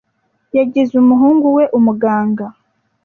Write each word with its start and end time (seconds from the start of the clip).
Yagize 0.57 0.91
umuhungu 1.01 1.47
we 1.55 1.63
umuganga. 1.77 2.45